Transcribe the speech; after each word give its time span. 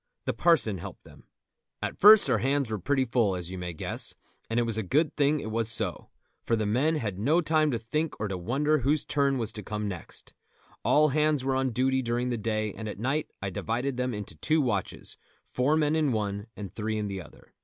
The 0.25 0.33
parson 0.33 0.79
helped 0.79 1.03
them. 1.03 1.25
At 1.79 1.95
first 1.99 2.27
our 2.27 2.39
hands 2.39 2.71
were 2.71 2.79
pretty 2.79 3.05
full, 3.05 3.35
as 3.35 3.51
you 3.51 3.59
may 3.59 3.71
guess, 3.71 4.15
and 4.49 4.59
it 4.59 4.63
was 4.63 4.75
a 4.75 4.81
good 4.81 5.15
thing 5.15 5.39
it 5.39 5.51
was 5.51 5.69
so, 5.69 6.09
for 6.43 6.55
the 6.55 6.65
men 6.65 6.95
had 6.95 7.19
no 7.19 7.39
time 7.39 7.69
to 7.69 7.77
think 7.77 8.19
or 8.19 8.27
to 8.27 8.35
wonder 8.35 8.79
whose 8.79 9.05
turn 9.05 9.37
was 9.37 9.51
to 9.51 9.61
come 9.61 9.87
next. 9.87 10.33
All 10.83 11.09
hands 11.09 11.45
were 11.45 11.53
on 11.55 11.69
duty 11.69 12.01
during 12.01 12.29
the 12.31 12.37
day, 12.39 12.73
and 12.73 12.89
at 12.89 12.97
night 12.97 13.29
I 13.43 13.51
divided 13.51 13.95
them 13.97 14.11
into 14.11 14.33
two 14.35 14.59
watches, 14.59 15.17
four 15.45 15.77
men 15.77 15.95
in 15.95 16.11
one 16.11 16.47
and 16.57 16.73
three 16.73 16.97
in 16.97 17.07
the 17.07 17.21
other. 17.21 17.53